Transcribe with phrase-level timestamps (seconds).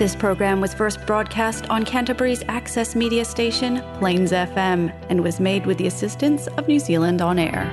[0.00, 5.66] This program was first broadcast on Canterbury's access media station, Plains FM, and was made
[5.66, 7.70] with the assistance of New Zealand On Air.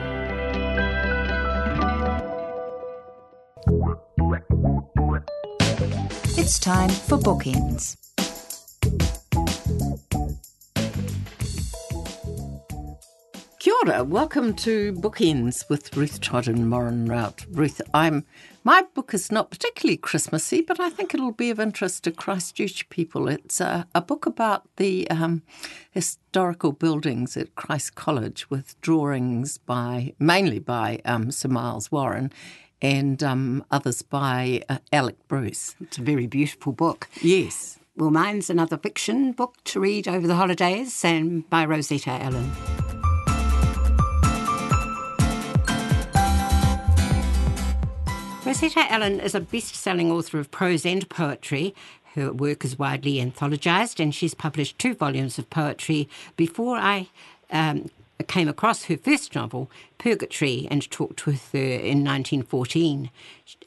[6.36, 7.96] It's time for Bookenz.
[13.60, 17.46] Kia ora, welcome to Bookenz with Ruth Todd and Morrin Rout.
[17.52, 18.26] Ruth, I'm
[18.68, 22.90] my book is not particularly Christmassy, but I think it'll be of interest to Christchurch
[22.90, 23.30] people.
[23.30, 25.42] It's a, a book about the um,
[25.90, 32.30] historical buildings at Christ College with drawings by mainly by um, Sir Miles Warren
[32.82, 35.78] and um, others by uh, Alec Bruce.
[35.80, 37.08] It's a very beautiful book.
[37.22, 37.80] Yes.
[37.96, 42.52] Well, mine's another fiction book to read over the holidays and by Rosetta Allan.
[48.48, 51.76] Rosetta Allan is a best selling author of prose and poetry.
[52.16, 57.10] Her work is widely anthologised, and she's published two volumes of poetry before I
[57.52, 57.90] um,
[58.28, 63.10] came across her first novel, Purgatory, and talked with her in 1914.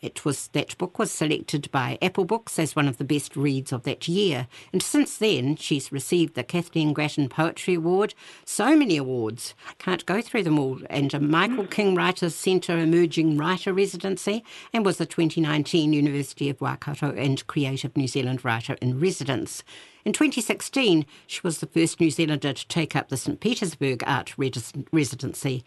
[0.03, 3.73] It was that book was selected by Apple Books as one of the best reads
[3.73, 8.15] of that year, and since then she's received the Kathleen Grattan Poetry Award.
[8.45, 11.71] So many awards, I can't go through them all, and a Michael mm.
[11.71, 17.97] King Writers Centre Emerging Writer Residency, and was the 2019 University of Waikato and Creative
[17.97, 19.63] New Zealand Writer in Residence.
[20.05, 24.35] In 2016, she was the first New Zealander to take up the St Petersburg Art
[24.39, 25.63] Residency,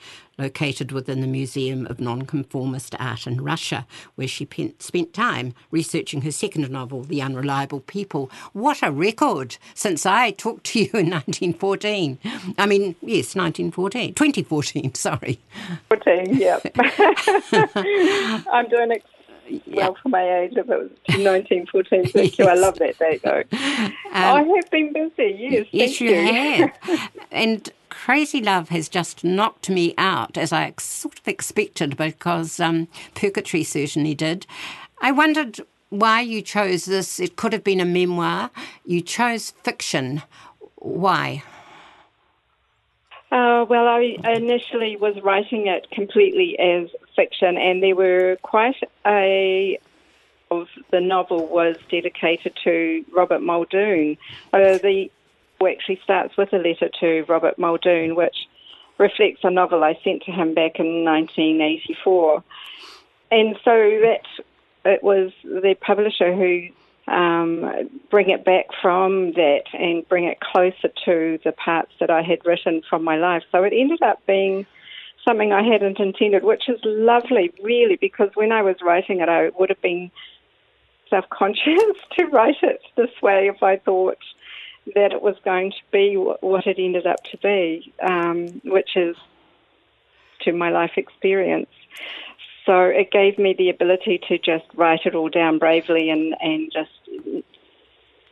[0.53, 6.31] located within the Museum of Nonconformist Art in Russia, where she spent time researching her
[6.31, 8.29] second novel, The Unreliable People.
[8.53, 12.19] What a record since I talked to you in 1914.
[12.59, 15.39] I mean, yes, 1914, 2014, sorry.
[15.87, 16.59] 14, yeah.
[18.53, 18.91] I'm doing
[19.47, 22.07] it well for my age if it was 1914.
[22.07, 22.39] Thank yes.
[22.39, 22.45] you.
[22.45, 23.43] I love that date though.
[23.51, 25.67] Um, I have been busy, yes.
[25.71, 27.09] Yes, you, you have.
[27.31, 32.87] and Crazy Love has just knocked me out as I sort of expected because um,
[33.15, 34.45] Purgatory certainly did.
[35.01, 35.59] I wondered
[35.89, 37.19] why you chose this.
[37.19, 38.49] It could have been a memoir.
[38.85, 40.23] You chose fiction.
[40.75, 41.43] Why?
[43.31, 49.79] Uh, well, I initially was writing it completely as fiction, and there were quite a
[50.51, 54.17] of the novel was dedicated to Robert Muldoon.
[54.53, 55.09] Uh, the
[55.65, 58.47] actually starts with a letter to Robert Muldoon, which
[58.97, 62.43] reflects a novel I sent to him back in 1984.
[63.31, 64.25] And so that
[64.85, 66.67] it was the publisher who
[67.11, 72.21] um, bring it back from that and bring it closer to the parts that I
[72.21, 73.43] had written from my life.
[73.51, 74.65] So it ended up being
[75.25, 79.49] something I hadn't intended, which is lovely, really, because when I was writing it, I
[79.57, 80.11] would have been
[81.09, 84.17] self conscious to write it this way if I thought
[84.95, 89.15] that it was going to be what it ended up to be, um, which is
[90.41, 91.69] to my life experience.
[92.65, 96.71] So it gave me the ability to just write it all down bravely and, and
[96.71, 96.91] just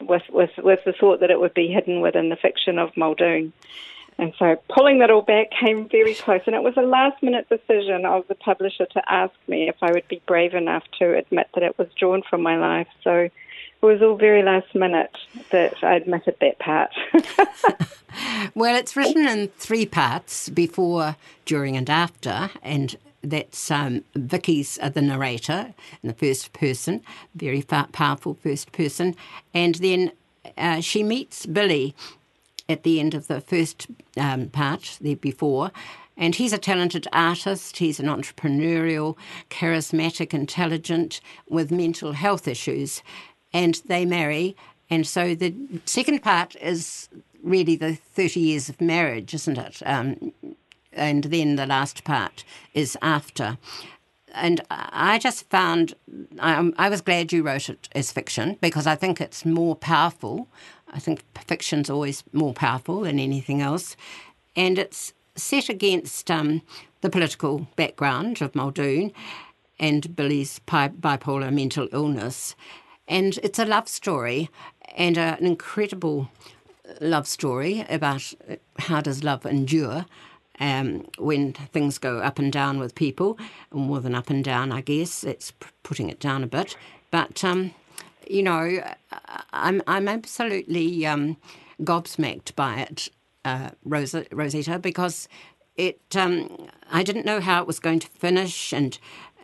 [0.02, 3.54] with, with, with the thought that it would be hidden within the fiction of Muldoon.
[4.22, 6.42] And so pulling that all back came very close.
[6.46, 9.92] And it was a last minute decision of the publisher to ask me if I
[9.92, 12.88] would be brave enough to admit that it was drawn from my life.
[13.04, 13.32] So it
[13.82, 15.10] was all very last minute
[15.50, 16.92] that I admitted that part.
[18.54, 21.16] well, it's written in three parts before,
[21.46, 22.52] during, and after.
[22.62, 27.02] And that's um, Vicky's uh, the narrator in the first person,
[27.34, 29.16] very powerful first person,
[29.52, 30.12] and then
[30.58, 31.96] uh, she meets Billy
[32.72, 33.88] at the end of the first
[34.18, 35.72] um, part there before.
[36.18, 39.18] And he's a talented artist, he's an entrepreneurial,
[39.50, 43.02] charismatic, intelligent with mental health issues.
[43.54, 44.56] And they marry.
[44.90, 45.54] And so the
[45.86, 47.10] second part is
[47.44, 49.82] really the 30 years of marriage, isn't it?
[49.86, 50.34] Um,
[50.94, 52.44] and then the last part
[52.74, 53.58] is after.
[54.34, 55.94] And I just found,
[56.40, 60.48] I, I was glad you wrote it as fiction because I think it's more powerful.
[60.92, 63.96] I think fiction's always more powerful than anything else.
[64.56, 66.62] And it's set against um,
[67.02, 69.12] the political background of Muldoon
[69.80, 72.56] and Billy's bipolar mental illness.
[73.08, 74.50] And it's a love story
[74.96, 76.30] and a, an incredible
[77.00, 78.34] love story about
[78.78, 80.06] how does love endure
[80.60, 83.38] um, when things go up and down with people,
[83.72, 85.24] more than up and down, I guess.
[85.24, 85.52] It's
[85.82, 86.78] putting it down a bit.
[87.10, 87.74] But, um,
[88.32, 88.82] you know,
[89.54, 91.38] I'm, I'm absolutely um,
[91.82, 93.10] gobsmacked by it,
[93.44, 95.28] uh, Rosa, Rosetta, because
[95.76, 98.98] it um, I didn't know how it was going to finish and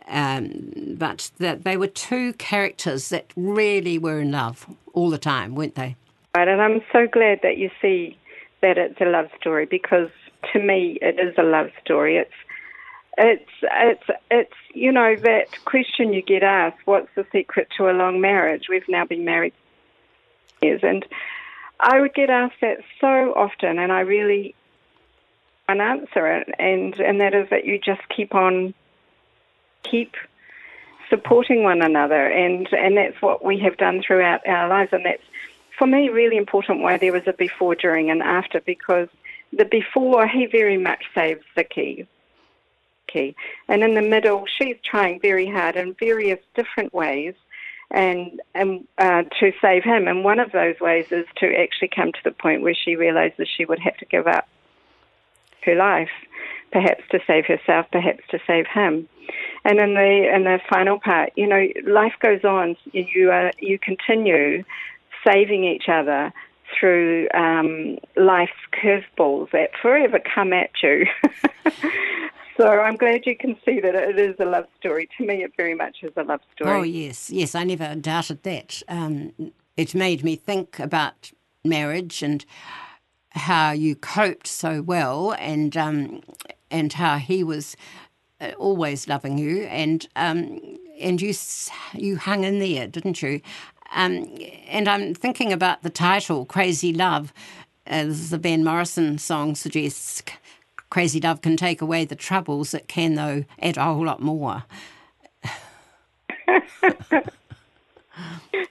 [0.08, 5.54] um, but that they were two characters that really were in love all the time,
[5.54, 5.96] weren't they?
[6.34, 8.16] Right, and I'm so glad that you see
[8.62, 10.10] that it's a love story because
[10.52, 12.16] to me it is a love story.
[12.16, 12.30] It's
[13.18, 17.92] it's it's it's you know that question you get asked, what's the secret to a
[17.92, 18.68] long marriage?
[18.68, 19.52] We've now been married
[20.62, 21.04] years and
[21.80, 24.54] I would get asked that so often and I really
[25.68, 28.74] an answer it and and that is that you just keep on
[29.82, 30.14] keep
[31.08, 35.22] supporting one another and and that's what we have done throughout our lives and that's
[35.78, 39.08] for me really important why there was a before during and after because
[39.52, 42.06] the before he very much saves Vicky
[43.08, 43.34] key
[43.68, 47.34] and in the middle she's trying very hard in various different ways
[47.90, 52.12] and and uh, to save him and one of those ways is to actually come
[52.12, 54.46] to the point where she realizes she would have to give up
[55.64, 56.10] her life
[56.72, 59.08] perhaps to save herself, perhaps to save him.
[59.64, 62.76] And in the in the final part, you know, life goes on.
[62.92, 64.64] You are you continue
[65.26, 66.32] saving each other
[66.78, 71.06] through um, life's curveballs that forever come at you.
[72.56, 75.08] so I'm glad you can see that it is a love story.
[75.18, 76.70] To me, it very much is a love story.
[76.70, 78.82] Oh yes, yes, I never doubted that.
[78.88, 79.32] Um,
[79.76, 81.32] it made me think about
[81.64, 82.44] marriage and
[83.30, 86.22] how you coped so well, and um,
[86.70, 87.76] and how he was
[88.40, 91.34] uh, always loving you, and um, and you
[91.94, 93.40] you hung in there, didn't you?
[93.94, 94.26] Um,
[94.68, 97.32] and I'm thinking about the title, "Crazy Love,"
[97.86, 100.22] as the Van Morrison song suggests.
[100.90, 102.72] Crazy love can take away the troubles.
[102.72, 104.64] It can, though, add a whole lot more.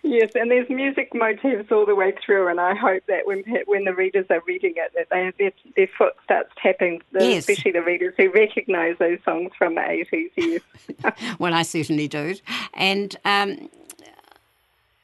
[0.04, 3.84] yes, and there's music motifs all the way through, and I hope that when when
[3.86, 7.48] the readers are reading it, that they, their, their foot starts tapping, the, yes.
[7.48, 10.32] especially the readers who recognise those songs from the 80s.
[10.36, 10.62] Yes.
[11.40, 12.36] well, I certainly do,
[12.74, 13.16] and.
[13.26, 13.70] Um,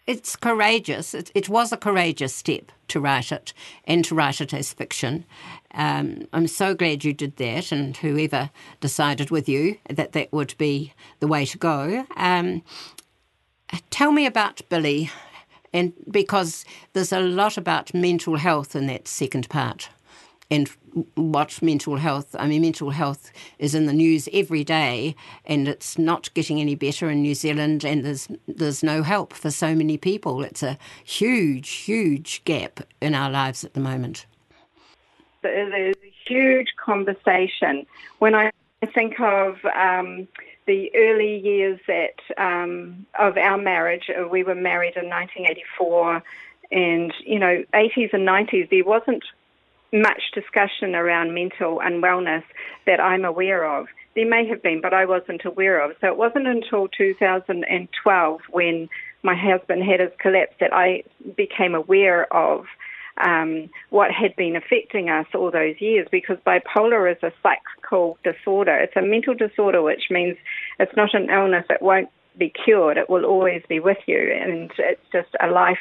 [0.05, 1.13] it's courageous.
[1.13, 3.53] It, it, was a courageous step to write it
[3.85, 5.25] and to write it as fiction.
[5.73, 10.55] Um, I'm so glad you did that, and whoever decided with you that that would
[10.57, 12.05] be the way to go.
[12.17, 12.63] Um,
[13.89, 15.09] Tell me about Billy,
[15.71, 19.89] and because there's a lot about mental health in that second part.
[20.51, 20.69] And
[21.15, 25.97] what mental health, I mean, mental health is in the news every day, and it's
[25.97, 29.97] not getting any better in New Zealand, and there's, there's no help for so many
[29.97, 30.43] people.
[30.43, 34.25] It's a huge, huge gap in our lives at the moment.
[35.41, 35.93] There's a
[36.27, 37.85] huge conversation.
[38.19, 38.51] When I
[38.93, 40.27] think of um,
[40.65, 44.09] the early years that um, of our marriage.
[44.09, 46.23] Uh, we were married in 1984,
[46.71, 48.69] and you know, 80s and 90s.
[48.69, 49.23] There wasn't
[49.93, 52.43] much discussion around mental and wellness
[52.87, 53.85] that I'm aware of.
[54.15, 55.95] There may have been, but I wasn't aware of.
[56.01, 58.89] So it wasn't until 2012 when
[59.21, 61.03] my husband had his collapse that I
[61.37, 62.65] became aware of
[63.23, 68.75] um, what had been affecting us all those years because bipolar is a psychical disorder.
[68.77, 70.35] It's a mental disorder, which means
[70.79, 74.71] it's not an illness, it won't be cured, it will always be with you, and
[74.79, 75.77] it's just a life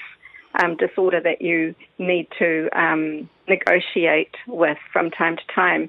[0.61, 5.89] um, disorder that you need to um, negotiate with from time to time.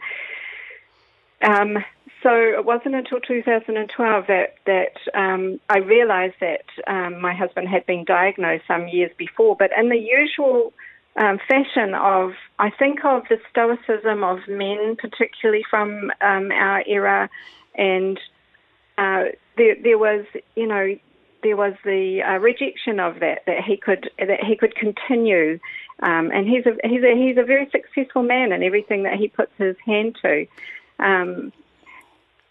[1.41, 1.83] Um,
[2.21, 7.85] so it wasn't until 2012 that that um, I realised that um, my husband had
[7.85, 9.57] been diagnosed some years before.
[9.57, 10.73] But in the usual
[11.17, 17.29] um, fashion of, I think of the stoicism of men, particularly from our era,
[17.75, 18.19] and
[18.97, 19.25] uh,
[19.57, 20.95] there, there was, you know,
[21.43, 25.59] there was the uh, rejection of that that he could that he could continue,
[26.01, 29.27] um, and he's a he's a he's a very successful man in everything that he
[29.27, 30.47] puts his hand to.
[30.99, 31.51] Um,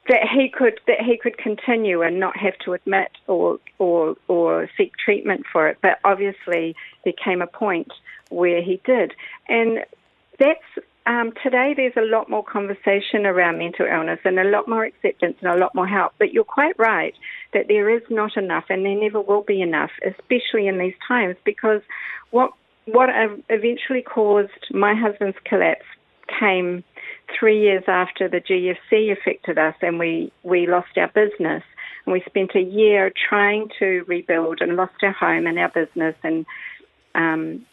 [0.09, 4.69] that he could that he could continue and not have to admit or or or
[4.77, 5.79] seek treatment for it.
[5.81, 7.93] But obviously, there came a point
[8.29, 9.13] where he did,
[9.49, 9.85] and
[10.39, 11.75] that's um, today.
[11.77, 15.57] There's a lot more conversation around mental illness and a lot more acceptance and a
[15.57, 16.13] lot more help.
[16.19, 17.15] But you're quite right
[17.53, 21.37] that there is not enough, and there never will be enough, especially in these times,
[21.45, 21.83] because
[22.31, 22.53] what
[22.87, 23.09] what
[23.49, 25.85] eventually caused my husband's collapse
[26.41, 26.83] came
[27.39, 31.63] three years after the GFC affected us and we, we lost our business.
[32.05, 36.17] And we spent a year trying to rebuild and lost our home and our business
[36.25, 36.45] and
[37.15, 37.65] um,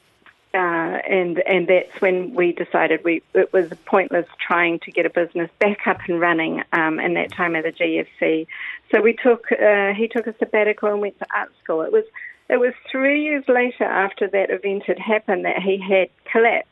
[0.54, 5.10] uh, and and that's when we decided we it was pointless trying to get a
[5.10, 8.48] business back up and running um, in that time of the GFC.
[8.92, 11.82] So we took uh, he took a sabbatical and went to art school.
[11.82, 12.06] It was
[12.50, 16.68] it was three years later after that event had happened that he had collapsed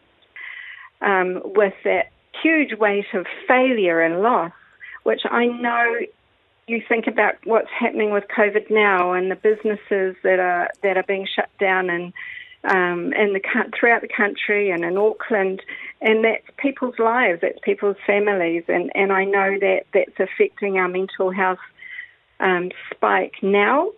[1.02, 2.10] um, with that
[2.42, 4.52] huge weight of failure and loss,
[5.04, 6.00] which I know
[6.68, 11.04] you think about what's happening with COVID now and the businesses that are that are
[11.04, 12.12] being shut down and
[12.68, 13.42] um, in the
[13.80, 15.62] throughout the country and in Auckland,
[16.02, 20.88] and that's people's lives, that's people's families, and, and I know that that's affecting our
[20.88, 21.60] mental health
[22.40, 23.90] um, spike now.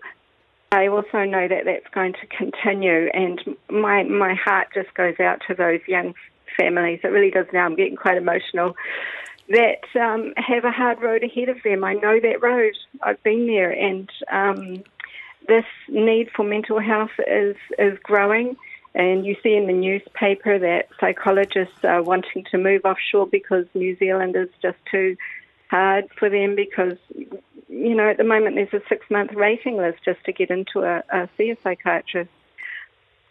[0.71, 5.41] I also know that that's going to continue, and my my heart just goes out
[5.47, 6.13] to those young
[6.57, 6.99] families.
[7.03, 7.65] It really does now.
[7.65, 8.75] I'm getting quite emotional.
[9.49, 11.83] That um, have a hard road ahead of them.
[11.83, 12.73] I know that road.
[13.01, 14.83] I've been there, and um,
[15.49, 18.55] this need for mental health is is growing.
[18.95, 23.95] And you see in the newspaper that psychologists are wanting to move offshore because New
[23.97, 25.15] Zealand is just too
[25.69, 26.97] hard for them because,
[27.67, 30.81] you know, at the moment there's a six month waiting list just to get into
[30.81, 32.31] a, a see a psychiatrist.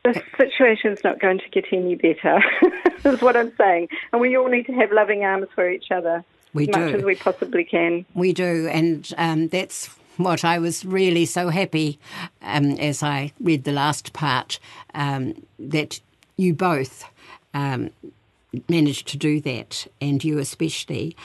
[0.05, 2.41] The situation's not going to get any better,
[3.05, 3.89] is what I'm saying.
[4.13, 6.81] And we all need to have loving arms for each other we as do.
[6.81, 8.07] much as we possibly can.
[8.15, 11.99] We do, and um, that's what I was really so happy
[12.43, 14.59] um, as I read the last part
[14.95, 16.01] um, that
[16.37, 17.05] you both
[17.55, 17.91] um,
[18.69, 21.17] managed to do that, and you especially,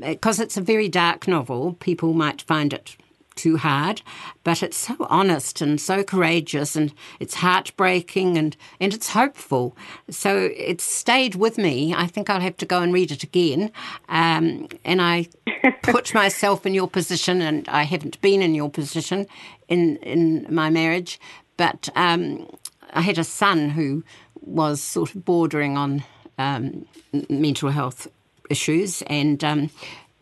[0.00, 1.74] because it's a very dark novel.
[1.80, 2.96] People might find it
[3.38, 4.02] too hard,
[4.44, 9.76] but it's so honest and so courageous and it's heartbreaking and, and it's hopeful.
[10.10, 11.94] So it's stayed with me.
[11.94, 13.70] I think I'll have to go and read it again.
[14.08, 15.28] Um, and I
[15.82, 19.26] put myself in your position, and I haven't been in your position
[19.68, 21.20] in, in my marriage,
[21.56, 22.46] but um,
[22.92, 24.04] I had a son who
[24.40, 26.04] was sort of bordering on
[26.38, 26.86] um,
[27.28, 28.08] mental health
[28.50, 29.70] issues and um,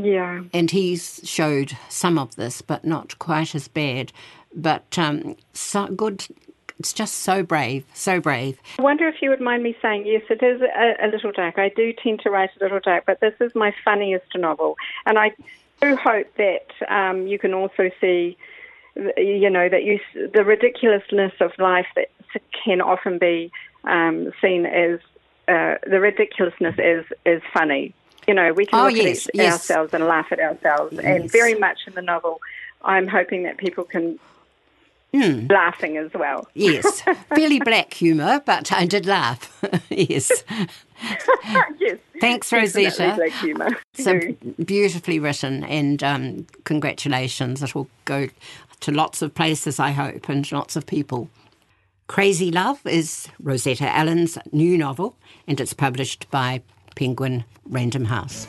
[0.02, 0.42] yeah.
[0.52, 4.12] And he's showed some of this, but not quite as bad.
[4.54, 6.26] But um, so good.
[6.78, 8.60] It's just so brave, so brave.
[8.78, 11.58] I wonder if you would mind me saying, yes, it is a, a little dark.
[11.58, 14.76] I do tend to write a little dark, but this is my funniest novel.
[15.06, 15.32] And I
[15.80, 18.36] do hope that um, you can also see,
[19.16, 20.00] you know, that you,
[20.34, 22.10] the ridiculousness of life that
[22.62, 23.50] can often be
[23.84, 25.00] um, seen as,
[25.48, 27.94] uh, the ridiculousness is, is funny
[28.26, 29.52] you know, we can oh, look yes, at yes.
[29.52, 30.94] ourselves and laugh at ourselves.
[30.94, 31.04] Yes.
[31.04, 32.40] And very much in the novel,
[32.82, 34.18] I'm hoping that people can
[35.12, 35.50] mm.
[35.50, 36.48] laughing as well.
[36.54, 37.00] Yes,
[37.34, 39.64] fairly black humour, but I did laugh.
[39.90, 40.44] yes.
[41.78, 41.98] yes.
[42.20, 43.14] Thanks, Rosetta.
[43.16, 43.70] Black humour.
[43.94, 44.20] So
[44.64, 47.62] beautifully written, and um, congratulations.
[47.62, 48.28] It will go
[48.80, 51.28] to lots of places, I hope, and lots of people.
[52.08, 55.16] Crazy Love is Rosetta Allan's new novel,
[55.48, 56.62] and it's published by
[56.96, 58.48] Penguin Random House.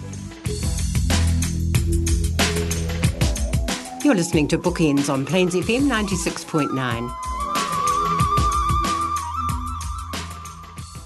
[4.04, 7.14] You're listening to Bookenz on Plains FM 96.9.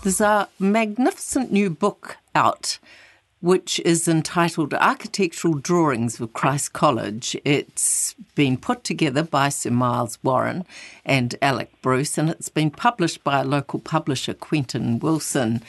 [0.04, 2.80] There's a magnificent new book out
[3.42, 7.36] which is entitled Architectural Drawings of Christ College.
[7.44, 10.64] It's been put together by Sir Miles Warren
[11.04, 15.64] and Alec Bruce, and it's been published by a local publisher, Quentin Wilson.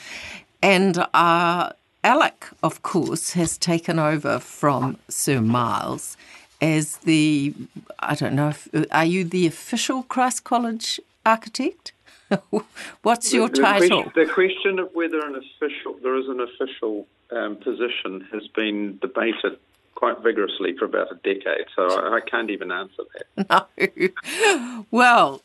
[0.63, 1.73] And uh,
[2.05, 6.15] Alec, of course, has taken over from Sir Miles
[6.61, 7.53] as the,
[7.99, 11.91] I don't know, if, are you the official Christ College architect?
[13.01, 14.03] What's your the, the title?
[14.03, 18.97] Question, the question of whether an official, there is an official um, position has been
[19.01, 19.57] debated
[19.95, 23.03] quite vigorously for about a decade, so I, I can't even answer
[23.37, 23.67] that.
[24.15, 24.85] No.
[24.91, 25.41] Well,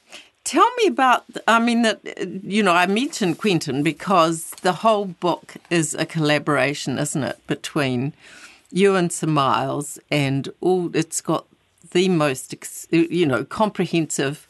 [0.49, 2.01] Tell me about, I mean, that,
[2.43, 8.15] you know, I mentioned Quentin because the whole book is a collaboration, isn't it, between
[8.73, 11.45] you and Sir Miles, and all it's got
[11.91, 12.55] the most,
[12.91, 14.49] you know, comprehensive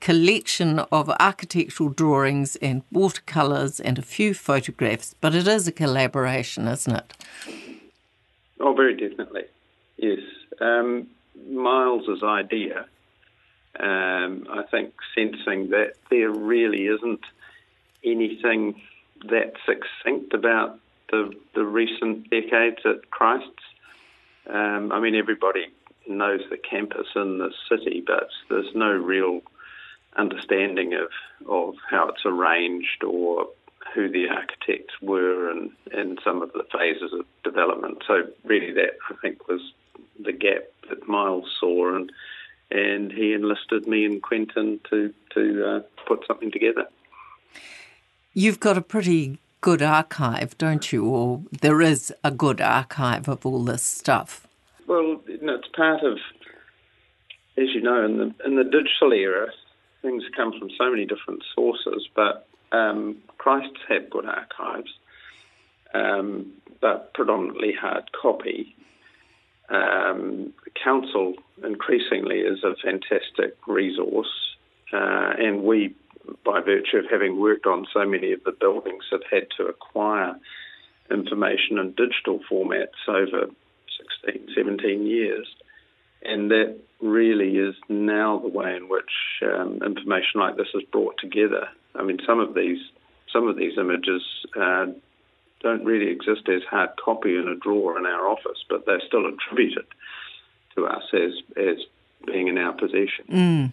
[0.00, 6.66] collection of architectural drawings and watercolours and a few photographs, but it is a collaboration,
[6.66, 7.12] isn't it?
[8.58, 9.44] Oh, very definitely,
[9.96, 10.18] yes.
[10.60, 11.06] Um,
[11.48, 12.86] Miles's idea
[13.80, 17.24] um, I think sensing that there really isn't
[18.04, 18.80] anything
[19.28, 20.78] that succinct about
[21.10, 23.50] the the recent decades at Christ's.
[24.48, 25.66] Um, I mean, everybody
[26.08, 29.40] knows the campus in the city, but there's no real
[30.16, 31.08] understanding of
[31.48, 33.48] of how it's arranged or
[33.94, 38.02] who the architects were and, and some of the phases of development.
[38.06, 39.60] So really, that I think was
[40.18, 42.10] the gap that Miles saw and
[42.96, 46.86] and he enlisted me and Quentin to to uh, put something together.
[48.32, 51.06] You've got a pretty good archive, don't you?
[51.06, 54.46] Or there is a good archive of all this stuff.
[54.86, 56.18] Well, you know, it's part of,
[57.56, 59.48] as you know, in the in the digital era,
[60.02, 62.08] things come from so many different sources.
[62.14, 64.92] But um, Christ's had good archives,
[65.94, 68.75] um, but predominantly hard copy.
[69.68, 74.30] Um, council increasingly is a fantastic resource,
[74.92, 75.94] uh, and we
[76.44, 80.34] by virtue of having worked on so many of the buildings, have had to acquire
[81.10, 83.46] information in digital formats over
[84.24, 85.46] 16, 17 years.
[86.22, 91.16] And that really is now the way in which um, information like this is brought
[91.18, 91.68] together.
[91.94, 92.78] I mean, some of these
[93.32, 94.22] some of these images
[94.58, 94.86] uh,
[95.60, 99.26] don't really exist as hard copy in a drawer in our office, but they're still
[99.26, 99.86] attributed
[100.74, 101.78] to us as as
[102.26, 103.24] being in our possession.
[103.30, 103.72] Mm.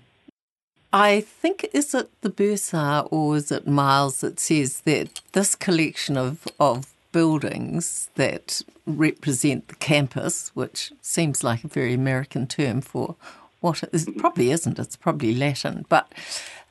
[0.91, 6.17] I think is it the Bursar or is it Miles that says that this collection
[6.17, 13.15] of, of buildings that represent the campus, which seems like a very American term for
[13.63, 16.11] what it is, probably isn't, it's probably Latin, but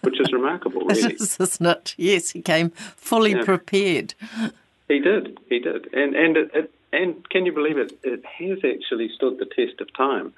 [0.00, 1.02] which is remarkable, really.
[1.14, 1.94] it is, isn't it?
[1.96, 3.44] Yes, he came fully yeah.
[3.44, 4.14] prepared.
[4.88, 7.98] He did, he did, and and it, it, and can you believe it?
[8.02, 10.32] It has actually stood the test of time.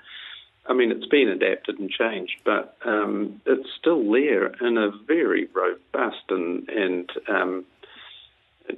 [0.69, 5.49] I mean, it's been adapted and changed, but um, it's still there in a very
[5.55, 7.65] robust and and um,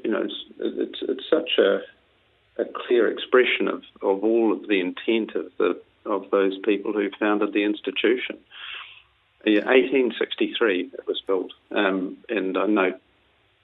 [0.04, 1.80] you know, it's, it's, it's such a
[2.58, 7.10] a clear expression of, of all of the intent of the of those people who
[7.18, 8.38] founded the institution.
[9.44, 13.00] Yeah, 1863 it was built, um, and I note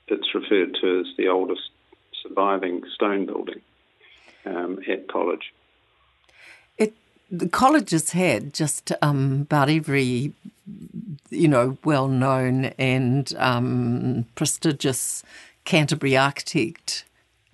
[0.08, 1.70] it's referred to as the oldest
[2.22, 3.60] surviving stone building
[4.46, 5.52] um, at college.
[7.38, 10.32] The college has had just um, about every,
[11.30, 15.24] you know, well-known and um, prestigious
[15.64, 17.04] Canterbury architect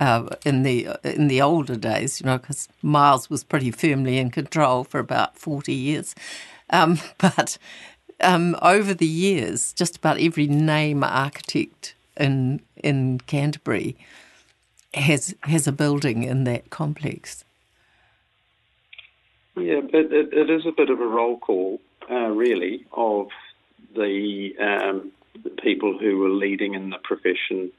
[0.01, 4.31] uh, in the in the older days, you know, because Miles was pretty firmly in
[4.31, 6.15] control for about forty years.
[6.71, 7.57] Um, but
[8.21, 13.97] um, over the years, just about every name architect in in Canterbury
[14.95, 17.45] has has a building in that complex.
[19.57, 23.29] Yeah, it, it, it is a bit of a roll call, uh, really, of
[23.95, 27.71] the, um, the people who were leading in the profession,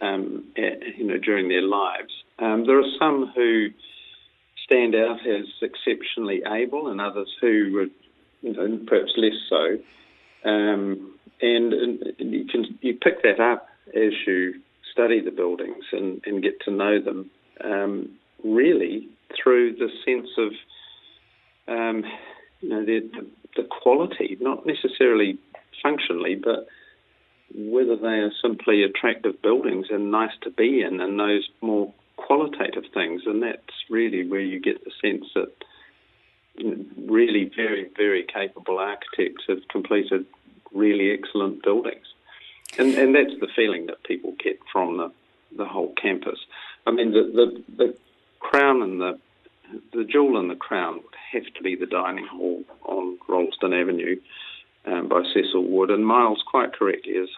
[0.00, 2.12] um, at, you know, during their lives.
[2.38, 3.68] Um, there are some who
[4.64, 7.86] stand out as exceptionally able, and others who were
[8.42, 9.78] you know, perhaps less so.
[10.48, 14.60] Um, and, and, you can you pick that up as you
[14.92, 17.30] study the buildings and, and get to know them.
[17.62, 18.10] Um,
[18.42, 19.08] really,
[19.42, 20.52] through the sense of
[21.70, 22.04] um,
[22.60, 25.38] you know the, the, the quality, not necessarily
[25.82, 26.66] functionally, but
[27.54, 32.84] whether they are simply attractive buildings and nice to be in, and those more qualitative
[32.92, 33.22] things.
[33.26, 35.52] And that's really where you get the sense that
[37.06, 40.26] really very, very capable architects have completed
[40.72, 42.06] really excellent buildings.
[42.78, 45.12] And, and that's the feeling that people get from the,
[45.56, 46.38] the whole campus.
[46.86, 47.96] I mean, the, the, the
[48.38, 49.18] crown and the,
[49.92, 54.16] the jewel in the crown would have to be the dining hall on Rolleston Avenue
[54.86, 55.90] um, by Cecil Wood.
[55.90, 57.28] And Miles quite correctly has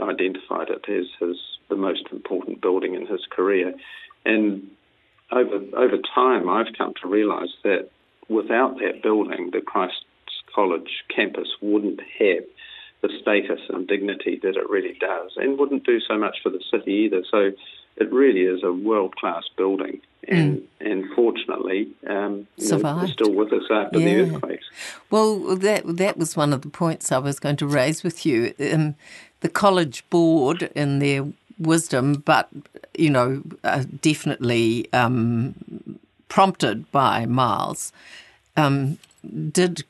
[0.00, 1.36] identified it as his,
[1.68, 3.74] the most important building in his career.
[4.24, 4.68] And
[5.30, 7.90] over, over time, I've come to realise that
[8.28, 10.04] without that building, the Christ's
[10.54, 12.44] College campus wouldn't have
[13.02, 16.50] the the status and dignity that it really does, and wouldn't do so much for
[16.50, 17.22] the city either.
[17.30, 17.52] So
[17.96, 20.66] it really is a world class building, and mm.
[20.80, 23.08] and fortunately, um, survived.
[23.08, 24.04] Know, still with us after yeah.
[24.04, 24.66] the earthquakes.
[25.10, 28.54] Well, that that was one of the points I was going to raise with you.
[28.60, 28.94] Um,
[29.40, 31.26] the college board, in their
[31.58, 32.48] wisdom, but
[32.96, 35.54] you know, uh, definitely um,
[36.28, 37.92] prompted by Miles,
[38.56, 38.98] um,
[39.52, 39.84] did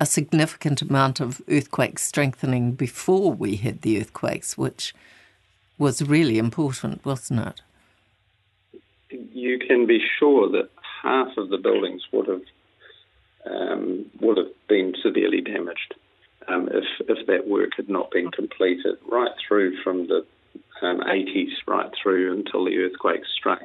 [0.00, 4.94] a significant amount of earthquake strengthening before we had the earthquakes, which
[5.78, 7.60] was really important, wasn't it?
[9.10, 10.70] You can be sure that
[11.02, 12.42] half of the buildings would have
[13.46, 15.94] um, would have been severely damaged
[16.48, 20.24] um, if if that work had not been completed, right through from the
[20.82, 23.62] um, 80s right through until the earthquake struck.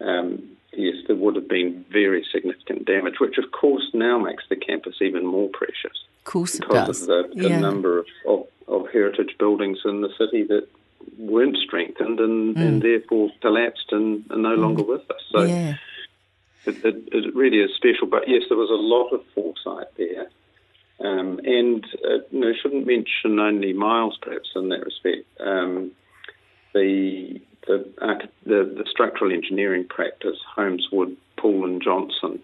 [0.00, 4.56] Um, yes, there would have been very significant damage, which of course now makes the
[4.56, 6.04] campus even more precious.
[6.20, 7.60] Of course, because of the, the yeah.
[7.60, 10.68] number of, of, of, heritage buildings in the city that
[11.18, 12.60] weren't strengthened and, mm.
[12.60, 14.58] and therefore collapsed and are no mm.
[14.58, 15.22] longer with us.
[15.30, 15.74] So yeah.
[16.64, 18.06] it, it, it, really is special.
[18.06, 20.28] But yes, there was a lot of foresight there.
[20.98, 25.26] Um, and uh, you know, shouldn't mention only Miles perhaps in that respect.
[25.40, 25.92] Um,
[26.72, 27.84] the the,
[28.44, 32.40] the, the structural engineering practice, Holmes Wood, Poole and Johnson,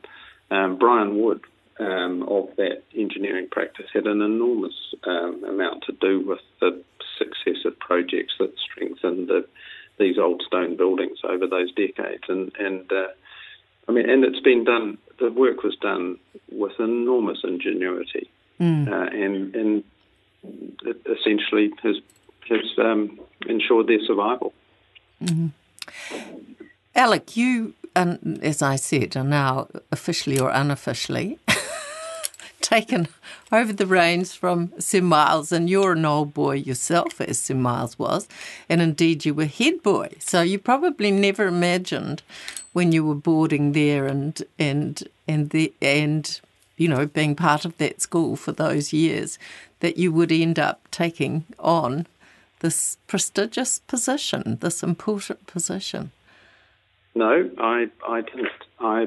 [0.51, 1.43] um, Brian Wood
[1.79, 6.83] um, of that engineering practice had an enormous um, amount to do with the
[7.19, 9.47] successive projects that strengthened the,
[9.99, 12.25] these old stone buildings over those decades.
[12.29, 13.09] And, and uh,
[13.89, 14.99] I mean, and it's been done.
[15.19, 16.19] The work was done
[16.51, 18.89] with enormous ingenuity, mm.
[18.89, 19.85] uh, and and
[20.83, 21.97] it essentially has
[22.49, 24.53] has um, ensured their survival.
[25.23, 25.49] Mm-hmm.
[26.95, 31.39] Alec, you, um, as I said, are now officially or unofficially
[32.73, 33.07] taken
[33.51, 37.99] over the reins from Sir Miles, and you're an old boy yourself, as Sir Miles
[37.99, 38.27] was,
[38.67, 40.09] and indeed you were head boy.
[40.19, 42.23] So you probably never imagined
[42.73, 46.41] when you were boarding there and and and the and
[46.79, 49.39] you know being part of that school for those years
[49.81, 52.07] that you would end up taking on
[52.61, 56.11] this prestigious position, this important position?
[57.15, 58.49] No, I I didn't.
[58.81, 59.07] I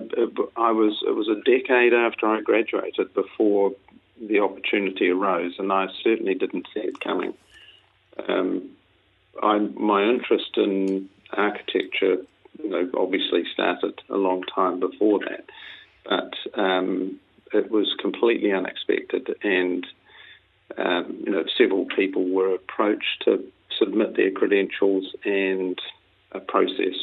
[0.55, 3.73] I was it was a decade after I graduated before
[4.21, 7.33] the opportunity arose, and I certainly didn't see it coming.
[8.27, 8.69] Um,
[9.41, 12.17] I my interest in architecture,
[12.61, 15.45] you know, obviously started a long time before that,
[16.05, 17.19] but um,
[17.53, 19.85] it was completely unexpected and
[20.77, 23.43] um, you know, several people were approached to
[23.77, 25.79] submit their credentials, and
[26.31, 26.95] a process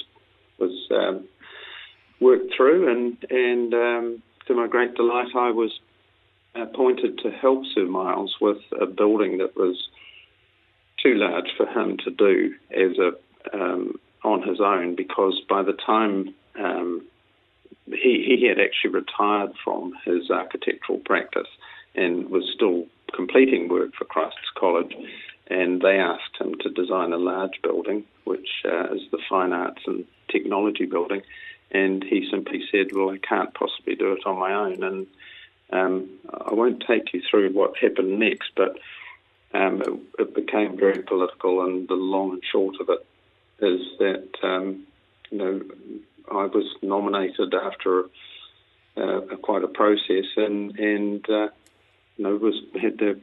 [0.62, 1.28] was um,
[2.20, 2.90] worked through.
[2.90, 5.72] And, and um, to my great delight, I was
[6.54, 9.88] appointed to help Sir Miles with a building that was
[11.02, 13.12] too large for him to do as a
[13.56, 13.94] um,
[14.24, 17.02] on his own because by the time um,
[17.86, 21.48] he, he had actually retired from his architectural practice
[21.94, 24.94] and was still completing work for Christ's College,
[25.48, 29.82] and they asked him to design a large building, which uh, is the Fine Arts
[29.86, 31.22] and Technology Building,
[31.70, 35.06] and he simply said, "Well, I can't possibly do it on my own." And
[35.70, 38.78] um, I won't take you through what happened next, but
[39.54, 43.06] um, it, it, became very political, and the long and short of it
[43.60, 44.84] is that um,
[45.30, 45.60] you know
[46.30, 48.04] I was nominated after
[48.96, 51.48] uh, quite a process, and and uh,
[52.16, 53.18] you know, was had the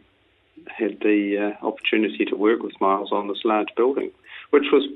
[0.68, 4.12] had the uh, opportunity to work with Miles on this large building,
[4.50, 4.88] which was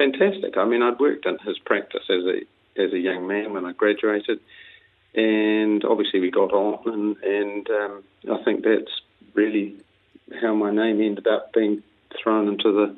[0.00, 0.56] fantastic.
[0.56, 2.40] I mean, I'd worked in his practice as a
[2.80, 4.40] as a young man when I graduated,
[5.14, 8.92] and obviously we got on, and and um, I think that's
[9.34, 9.76] really
[10.40, 11.82] how my name ended up being
[12.22, 12.96] thrown into the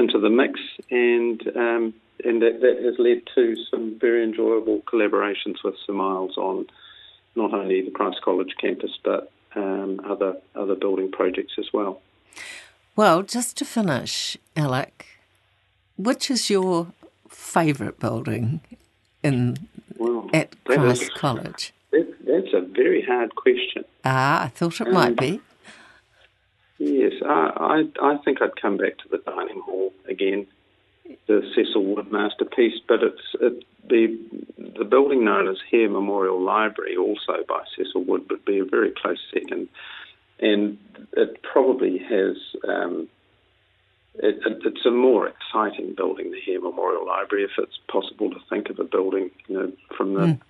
[0.00, 5.64] into the mix, and um, and that, that has led to some very enjoyable collaborations
[5.64, 6.66] with Sir Miles on
[7.34, 12.00] not only the Christ College campus but um, other other building projects as well.
[12.94, 15.15] Well, just to finish, Alec,
[15.96, 16.88] which is your
[17.28, 18.60] favourite building
[19.22, 21.72] in well, at Christ is, College?
[21.90, 23.84] That, that's a very hard question.
[24.04, 25.40] Ah, I thought it um, might be.
[26.78, 30.46] Yes, I, I, I think I'd come back to the dining hall again,
[31.26, 32.80] the Cecil Wood masterpiece.
[32.86, 34.18] But it's it, the
[34.78, 38.90] the building known as Hare Memorial Library, also by Cecil Wood, would be a very
[38.90, 39.68] close second,
[40.38, 40.78] and
[41.16, 42.36] it probably has.
[42.68, 43.08] Um,
[44.18, 48.70] it, it's a more exciting building, the Hare Memorial Library, if it's possible to think
[48.70, 50.40] of a building, you know, from the mm.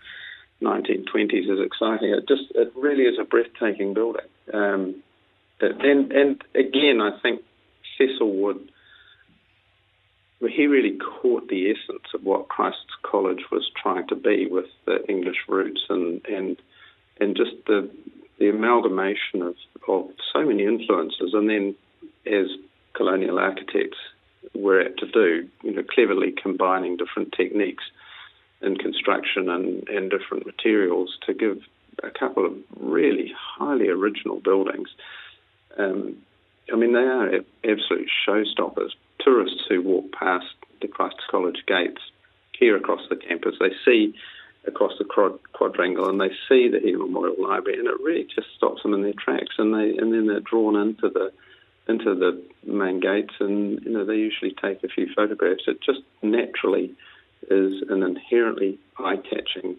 [0.62, 2.10] 1920s as exciting.
[2.10, 4.26] It just, it really is a breathtaking building.
[4.52, 5.02] Um,
[5.60, 7.40] and and again, I think
[7.96, 8.68] Cecil Wood
[10.40, 15.04] he really caught the essence of what Christ's College was trying to be with the
[15.08, 16.56] English roots and and
[17.20, 17.90] and just the
[18.38, 19.54] the amalgamation of,
[19.88, 21.74] of so many influences and then
[22.26, 22.48] as
[22.96, 23.98] colonial architects
[24.54, 27.84] were apt to do, you know, cleverly combining different techniques
[28.62, 31.58] in construction and, and different materials to give
[32.02, 34.88] a couple of really highly original buildings.
[35.78, 36.16] Um,
[36.72, 38.90] I mean, they are absolute showstoppers.
[39.20, 40.46] Tourists who walk past
[40.80, 42.00] the Christ's College gates
[42.58, 44.14] here across the campus, they see
[44.66, 45.04] across the
[45.52, 49.02] quadrangle and they see the Hare Memorial Library, and it really just stops them in
[49.02, 51.32] their tracks, and they and then they're drawn into the
[51.88, 55.64] into the main gates, and you know they usually take a few photographs.
[55.66, 56.94] It just naturally
[57.48, 59.76] is an inherently eye-catching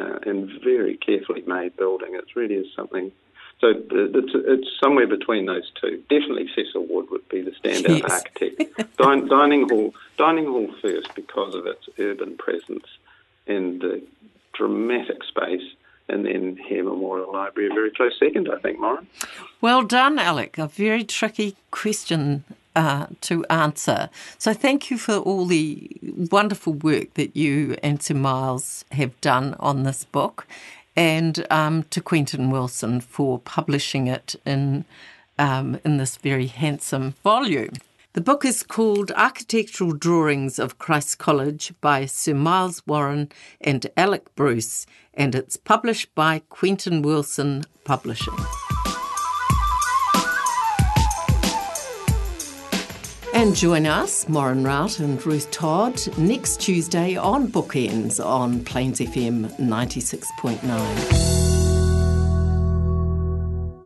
[0.00, 2.14] uh, and very carefully made building.
[2.14, 3.12] It really is something
[3.60, 6.02] so it's, it's somewhere between those two.
[6.10, 8.10] Definitely Cecil Wood would be the standout yes.
[8.10, 8.98] architect.
[8.98, 12.84] Din- dining hall, dining hall first because of its urban presence
[13.46, 14.02] and the
[14.52, 15.62] dramatic space,
[16.08, 19.06] and then Hare Memorial Library, a very close second, I think, Morrin.
[19.64, 20.58] Well done, Alec.
[20.58, 22.44] A very tricky question
[22.76, 24.10] uh, to answer.
[24.36, 25.88] So thank you for all the
[26.30, 30.46] wonderful work that you and Sir Miles have done on this book
[30.94, 34.84] and um, to Quentin Wilson for publishing it in,
[35.38, 37.72] um, in this very handsome volume.
[38.12, 44.34] The book is called Architectural Drawings of Christ's College by Sir Miles Warren and Alec
[44.34, 48.36] Bruce, and it's published by Quentin Wilson Publishing.
[53.34, 59.50] And join us, Maureen Rout and Ruth Todd, next Tuesday on Bookenz on Plains FM
[59.58, 61.43] 96.9.